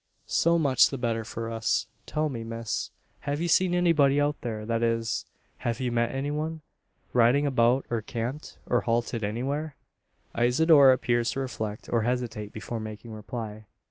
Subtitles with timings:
[0.25, 1.85] So much the better for us.
[2.07, 5.27] Tell me, miss; have you seen anybody out here that is
[5.57, 6.61] have you met any one,
[7.13, 9.75] riding about, or camped, or halted anywhere?"
[10.35, 13.67] Isidora appears to reflect, or hesitate, before making reply.